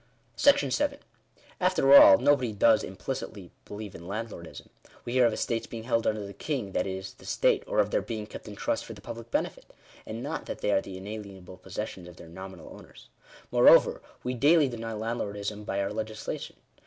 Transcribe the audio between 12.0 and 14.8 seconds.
of their nominal owners. Moreover, we daily